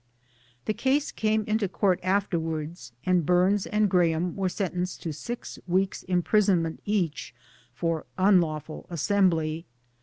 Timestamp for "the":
0.65-0.73